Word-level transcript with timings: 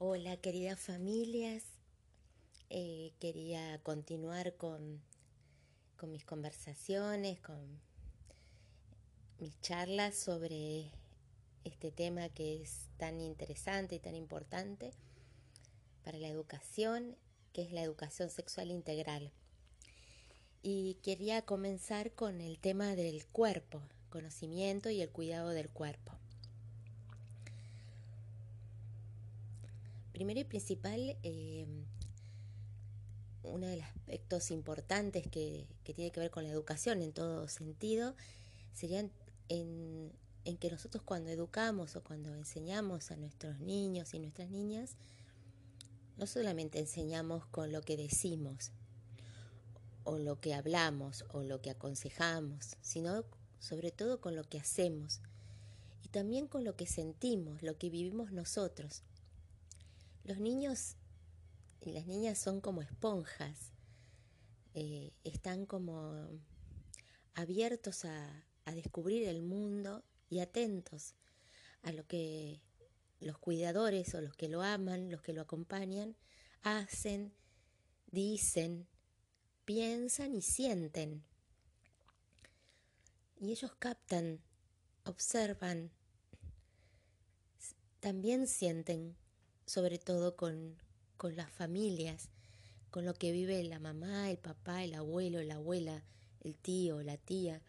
Hola 0.00 0.36
queridas 0.36 0.78
familias, 0.78 1.64
eh, 2.70 3.10
quería 3.18 3.80
continuar 3.82 4.54
con, 4.54 5.02
con 5.96 6.12
mis 6.12 6.24
conversaciones, 6.24 7.40
con 7.40 7.58
mis 9.40 9.60
charlas 9.60 10.16
sobre 10.16 10.92
este 11.64 11.90
tema 11.90 12.28
que 12.28 12.62
es 12.62 12.90
tan 12.96 13.20
interesante 13.20 13.96
y 13.96 13.98
tan 13.98 14.14
importante 14.14 14.92
para 16.04 16.18
la 16.18 16.28
educación, 16.28 17.16
que 17.52 17.62
es 17.62 17.72
la 17.72 17.82
educación 17.82 18.30
sexual 18.30 18.70
integral. 18.70 19.32
Y 20.62 20.98
quería 21.02 21.42
comenzar 21.42 22.12
con 22.12 22.40
el 22.40 22.60
tema 22.60 22.94
del 22.94 23.26
cuerpo, 23.26 23.82
conocimiento 24.10 24.90
y 24.90 25.02
el 25.02 25.10
cuidado 25.10 25.48
del 25.48 25.70
cuerpo. 25.70 26.12
Primero 30.18 30.40
y 30.40 30.44
principal, 30.44 31.16
eh, 31.22 31.64
uno 33.44 33.68
de 33.68 33.76
los 33.76 33.86
aspectos 33.86 34.50
importantes 34.50 35.28
que, 35.28 35.68
tiene 35.84 36.10
que 36.10 36.18
ver 36.18 36.32
con 36.32 36.42
la 36.42 36.50
educación 36.50 37.02
en 37.02 37.12
todo 37.12 37.46
sentido 37.46 38.16
sería 38.74 39.08
en, 39.48 40.12
que 40.58 40.70
nosotros 40.72 41.04
cuando 41.04 41.30
educamos 41.30 41.94
o 41.94 42.02
cuando 42.02 42.34
enseñamos 42.34 43.12
a 43.12 43.16
nuestros 43.16 43.60
niños 43.60 44.12
y 44.12 44.18
nuestras 44.18 44.50
niñas, 44.50 44.96
no 46.16 46.26
solamente 46.26 46.80
enseñamos 46.80 47.46
con 47.46 47.70
lo 47.70 47.80
que 47.82 47.96
decimos 47.96 48.72
o 50.02 50.18
lo 50.18 50.40
que 50.40 50.52
hablamos 50.52 51.26
o 51.28 51.44
lo 51.44 51.62
que 51.62 51.70
aconsejamos, 51.70 52.76
sino 52.80 53.24
sobre 53.60 53.92
todo 53.92 54.20
con 54.20 54.34
lo 54.34 54.42
que 54.42 54.58
hacemos 54.58 55.20
y 56.02 56.08
también 56.08 56.48
con 56.48 56.64
lo 56.64 56.74
que 56.74 56.86
sentimos, 56.86 57.62
lo 57.62 57.78
que 57.78 57.88
vivimos 57.88 58.32
nosotros. 58.32 59.04
Los 60.28 60.40
niños 60.40 60.96
y 61.80 61.92
las 61.92 62.04
niñas 62.06 62.38
son 62.38 62.60
como 62.60 62.82
esponjas, 62.82 63.72
eh, 64.74 65.14
están 65.24 65.64
como 65.64 66.28
abiertos 67.32 68.04
a, 68.04 68.44
a 68.66 68.72
descubrir 68.72 69.26
el 69.26 69.40
mundo 69.40 70.04
y 70.28 70.40
atentos 70.40 71.14
a 71.80 71.92
lo 71.92 72.06
que 72.06 72.60
los 73.20 73.38
cuidadores 73.38 74.14
o 74.14 74.20
los 74.20 74.36
que 74.36 74.50
lo 74.50 74.60
aman, 74.60 75.10
los 75.10 75.22
que 75.22 75.32
lo 75.32 75.40
acompañan, 75.40 76.14
hacen, 76.60 77.32
dicen, 78.08 78.86
piensan 79.64 80.34
y 80.34 80.42
sienten. 80.42 81.24
Y 83.40 83.50
ellos 83.50 83.74
captan, 83.78 84.42
observan, 85.04 85.90
también 88.00 88.46
sienten 88.46 89.16
sobre 89.68 89.98
todo 89.98 90.34
con, 90.34 90.76
con 91.18 91.36
las 91.36 91.52
familias, 91.52 92.30
con 92.90 93.04
lo 93.04 93.12
que 93.12 93.32
vive 93.32 93.62
la 93.64 93.78
mamá, 93.78 94.30
el 94.30 94.38
papá, 94.38 94.82
el 94.82 94.94
abuelo, 94.94 95.42
la 95.42 95.56
abuela, 95.56 96.04
el 96.40 96.56
tío, 96.56 97.02
la 97.02 97.18
tía. 97.18 97.60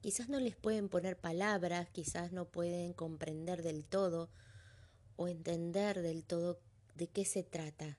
Quizás 0.00 0.28
no 0.28 0.38
les 0.38 0.54
pueden 0.54 0.88
poner 0.88 1.18
palabras, 1.18 1.90
quizás 1.90 2.30
no 2.30 2.44
pueden 2.44 2.92
comprender 2.92 3.62
del 3.64 3.84
todo 3.84 4.30
o 5.16 5.26
entender 5.26 6.02
del 6.02 6.24
todo 6.24 6.60
de 6.94 7.08
qué 7.08 7.24
se 7.24 7.42
trata, 7.42 7.98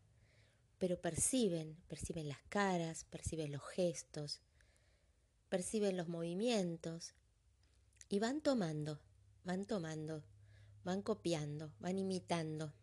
pero 0.77 0.99
perciben, 1.01 1.75
perciben 1.89 2.29
las 2.29 2.41
caras, 2.47 3.03
perciben 3.03 3.51
los 3.51 3.63
gestos, 3.63 4.39
perciben 5.49 5.97
los 5.97 6.07
movimientos 6.07 7.15
y 8.07 8.19
van 8.19 8.39
tomando, 8.39 9.01
van 9.43 9.65
tomando 9.65 10.23
van 10.83 11.01
copiando, 11.01 11.71
van 11.79 11.97
imitando. 11.99 12.73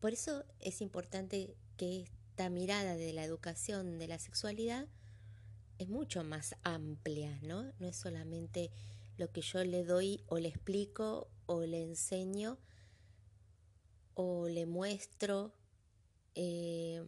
Por 0.00 0.12
eso 0.12 0.44
es 0.60 0.80
importante 0.80 1.56
que 1.76 2.02
esta 2.02 2.50
mirada 2.50 2.96
de 2.96 3.12
la 3.12 3.24
educación 3.24 3.98
de 3.98 4.08
la 4.08 4.18
sexualidad 4.18 4.88
es 5.78 5.88
mucho 5.88 6.24
más 6.24 6.56
amplia, 6.62 7.38
¿no? 7.42 7.72
No 7.78 7.86
es 7.86 7.96
solamente 7.96 8.70
lo 9.16 9.30
que 9.32 9.40
yo 9.40 9.64
le 9.64 9.84
doy 9.84 10.22
o 10.26 10.38
le 10.38 10.48
explico 10.48 11.30
o 11.46 11.62
le 11.62 11.82
enseño 11.82 12.58
o 14.14 14.48
le 14.48 14.66
muestro 14.66 15.52
eh, 16.34 17.04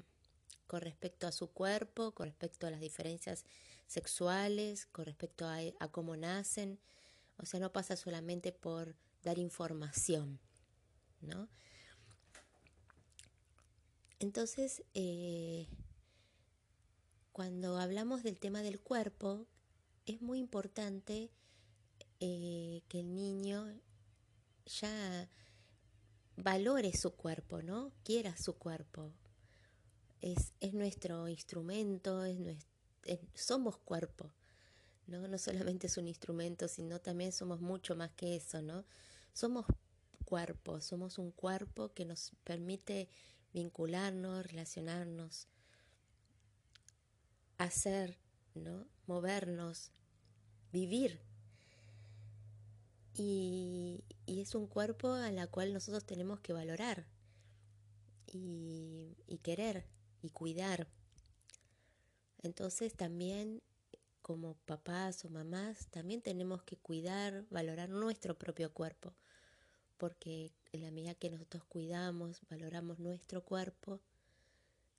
con 0.67 0.81
respecto 0.81 1.27
a 1.27 1.33
su 1.33 1.53
cuerpo, 1.53 2.13
con 2.13 2.27
respecto 2.27 2.67
a 2.67 2.71
las 2.71 2.81
diferencias 2.81 3.45
sexuales, 3.87 4.87
con 4.87 5.05
respecto 5.05 5.47
a, 5.47 5.59
a 5.79 5.89
cómo 5.89 6.17
nacen. 6.17 6.81
O 7.39 7.47
sea, 7.47 7.61
no 7.61 7.73
pasa 7.73 7.97
solamente 7.97 8.53
por 8.53 8.97
dar 9.27 9.39
información, 9.39 10.39
¿no? 11.21 11.49
Entonces, 14.21 14.85
eh, 14.95 15.67
cuando 17.33 17.79
hablamos 17.79 18.23
del 18.23 18.39
tema 18.39 18.63
del 18.63 18.81
cuerpo, 18.81 19.47
es 20.07 20.23
muy 20.23 20.39
importante 20.39 21.31
eh, 22.21 22.83
que 22.89 23.01
el 23.01 23.15
niño 23.15 23.67
ya 24.65 25.29
valore 26.37 26.97
su 26.97 27.17
cuerpo, 27.17 27.63
¿no? 27.63 27.93
Quiera 28.05 28.37
su 28.37 28.55
cuerpo. 28.55 29.13
Es, 30.21 30.53
nuestro 30.73 31.29
instrumento, 31.29 32.25
es 32.25 32.39
somos 33.35 33.77
cuerpo, 33.79 34.33
¿no? 35.09 35.27
No 35.27 35.37
solamente 35.39 35.89
es 35.89 35.97
un 35.97 36.07
instrumento, 36.07 36.69
sino 36.69 37.01
también 37.01 37.33
somos 37.33 37.61
mucho 37.61 37.97
más 37.97 38.13
que 38.13 38.37
eso, 38.37 38.63
¿no? 38.63 38.85
Somos 39.37 39.67
cuerpo, 40.25 40.81
somos 40.81 41.19
un 41.19 41.31
cuerpo 41.31 41.93
que 41.93 42.07
nos 42.07 42.33
permite 42.43 43.11
vincularnos, 43.53 44.47
relacionarnos, 44.47 45.47
hacer, 47.59 48.17
¿no? 48.55 48.87
movernos, 49.07 49.93
vivir. 50.73 51.21
Y, 53.13 54.05
y, 54.25 54.41
es 54.41 54.55
un 54.55 54.67
cuerpo 54.67 55.13
a 55.13 55.31
la 55.31 55.47
cual 55.49 55.75
nosotros 55.75 56.07
tenemos 56.07 56.41
que 56.41 56.55
valorar 56.55 57.05
y, 58.27 59.19
y 59.27 59.37
querer 59.43 59.85
y 60.23 60.31
cuidar. 60.31 60.89
Entonces 62.39 62.95
también 62.97 63.61
como 64.23 64.55
papás 64.65 65.27
o 65.27 65.29
mamás 65.29 65.89
también 65.89 66.23
tenemos 66.23 66.63
que 66.63 66.79
cuidar, 66.79 67.45
valorar 67.51 67.91
nuestro 67.91 68.39
propio 68.39 68.73
cuerpo 68.73 69.15
porque 69.99 70.53
en 70.73 70.83
la 70.83 70.91
medida 70.91 71.15
que 71.15 71.31
nosotros 71.31 71.65
cuidamos, 71.65 72.41
valoramos 72.51 72.99
nuestro 72.99 73.43
cuerpo, 73.43 74.01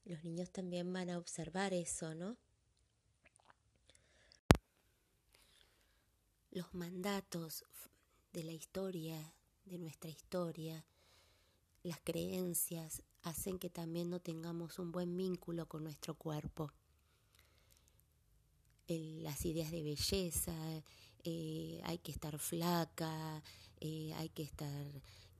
los 0.05 0.23
niños 0.23 0.51
también 0.51 0.91
van 0.93 1.09
a 1.09 1.17
observar 1.17 1.73
eso, 1.73 2.15
¿no? 2.15 2.37
Los 6.51 6.73
mandatos 6.73 7.65
de 8.33 8.43
la 8.43 8.51
historia, 8.51 9.33
de 9.65 9.77
nuestra 9.77 10.09
historia, 10.09 10.85
las 11.83 11.99
creencias 12.01 13.03
hacen 13.23 13.59
que 13.59 13.69
también 13.69 14.09
no 14.09 14.19
tengamos 14.19 14.79
un 14.79 14.91
buen 14.91 15.15
vínculo 15.15 15.67
con 15.67 15.83
nuestro 15.83 16.15
cuerpo. 16.15 16.71
las 18.87 19.45
ideas 19.45 19.71
de 19.71 19.83
belleza, 19.83 20.53
eh, 21.29 21.81
hay 21.83 21.97
que 21.97 22.13
estar 22.13 22.39
flaca, 22.39 23.43
eh, 23.81 24.13
hay 24.15 24.29
que 24.29 24.43
estar 24.43 24.85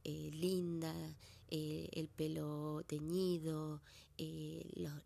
eh, 0.04 0.30
linda, 0.34 0.94
el 1.50 2.10
pelo 2.10 2.84
teñido, 2.86 3.82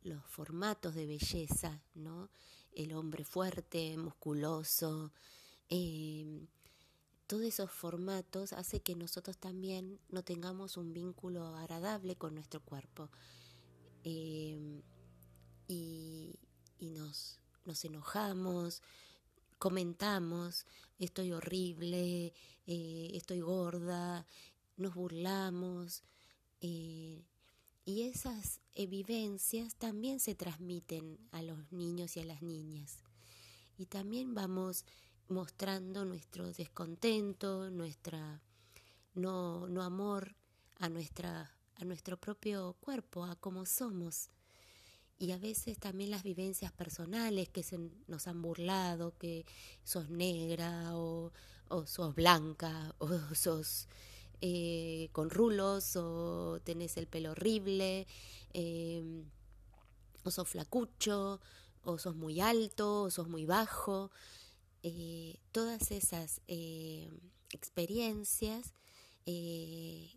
los, 0.01 0.25
formatos 0.25 0.95
de 0.95 1.05
belleza, 1.05 1.83
¿no? 1.93 2.31
El 2.71 2.93
hombre 2.93 3.23
fuerte, 3.25 3.95
musculoso, 3.95 5.11
todos 7.27 7.43
esos 7.43 7.69
formatos 7.69 8.51
hace 8.51 8.81
que 8.81 8.95
nosotros 8.95 9.37
también 9.37 9.99
no 10.09 10.23
tengamos 10.23 10.77
un 10.77 10.93
vínculo 10.93 11.45
agradable 11.57 12.16
con 12.16 12.34
nuestro 12.34 12.59
cuerpo. 12.59 13.11
y, 14.03 14.57
y 15.67 16.89
nos, 16.89 17.39
nos 17.66 17.85
enojamos, 17.85 18.81
comentamos, 19.61 20.66
estoy 20.97 21.34
horrible, 21.34 22.34
eh, 22.66 23.11
estoy 23.13 23.41
gorda, 23.41 24.25
nos 24.75 24.96
burlamos. 24.96 26.02
Eh, 26.61 27.23
y 27.85 28.02
esas 28.09 28.59
vivencias 28.75 29.75
también 29.75 30.19
se 30.19 30.34
transmiten 30.34 31.19
a 31.31 31.43
los 31.43 31.72
niños 31.72 32.17
y 32.17 32.22
a 32.22 32.25
las 32.25 32.41
niñas. 32.41 33.03
Y 33.78 33.85
también 33.85 34.34
vamos 34.34 34.84
mostrando 35.28 36.05
nuestro 36.05 36.52
descontento, 36.52 37.69
nuestra 37.69 38.41
no, 39.13 39.67
no 39.67 39.84
amor 39.84 40.34
a, 40.79 40.90
nuestra, 40.90 41.52
a 41.75 41.85
nuestro 41.85 42.17
propio 42.17 42.75
cuerpo, 42.81 43.25
a 43.25 43.35
cómo 43.35 43.67
somos 43.67 44.31
y 45.22 45.34
a 45.34 45.38
veces 45.38 45.78
también 45.78 46.09
las 46.09 46.23
vivencias 46.23 46.72
personales 46.72 47.47
que 47.47 47.62
se 47.62 47.78
nos 48.08 48.26
han 48.28 48.41
burlado, 48.41 49.16
que 49.20 49.46
sos 49.84 50.09
negra 50.09 50.97
o, 50.97 51.32
sos 51.85 52.16
blanca 52.16 52.96
o 53.00 53.08
sos 53.35 53.88
eh, 54.41 55.09
con 55.12 55.29
rulos 55.29 55.96
o 55.96 56.59
tenés 56.64 56.97
el 56.97 57.06
pelo 57.06 57.32
horrible, 57.32 58.08
em, 58.53 59.23
o 60.23 60.32
sos 60.32 60.50
flacucho, 60.50 61.40
o 61.84 62.00
sos 62.00 62.16
muy 62.16 62.41
alto, 62.41 63.03
o 63.03 63.12
sos 63.12 63.28
muy 63.28 63.46
bajo. 63.46 64.09
Eh, 64.82 65.38
todas 65.52 65.91
esas 65.91 66.41
em, 66.47 67.20
experiencias, 67.52 68.73
eh, 69.28 70.09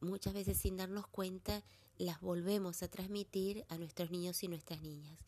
muchas 0.00 0.32
veces 0.32 0.56
sin 0.56 0.78
darnos 0.78 1.06
cuenta, 1.06 1.62
las 1.98 2.20
volvemos 2.20 2.82
a 2.82 2.88
transmitir 2.88 3.64
a 3.68 3.76
nuestros 3.76 4.10
niños 4.10 4.42
y 4.42 4.48
nuestras 4.48 4.80
niñas. 4.82 5.18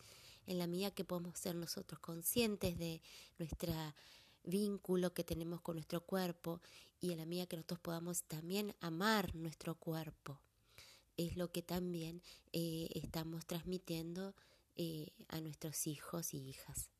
En 0.46 0.58
la 0.58 0.66
medida 0.66 0.90
que 0.90 1.04
podemos 1.04 1.38
ser 1.38 1.54
nosotros 1.54 2.00
conscientes 2.00 2.78
de 2.78 3.02
nuestro 3.38 3.72
vínculo 4.44 5.12
que 5.12 5.24
tenemos 5.24 5.60
con 5.60 5.76
nuestro 5.76 6.00
cuerpo 6.00 6.60
y 7.00 7.12
en 7.12 7.18
la 7.18 7.26
medida 7.26 7.46
que 7.46 7.56
nosotros 7.56 7.80
podamos 7.80 8.22
también 8.24 8.74
amar 8.80 9.34
nuestro 9.34 9.74
cuerpo, 9.74 10.40
es 11.16 11.36
lo 11.36 11.52
que 11.52 11.62
también 11.62 12.22
eh, 12.52 12.88
estamos 12.94 13.46
transmitiendo 13.46 14.34
eh, 14.76 15.12
a 15.28 15.40
nuestros 15.40 15.86
hijos 15.86 16.32
y 16.34 16.38
hijas. 16.38 16.90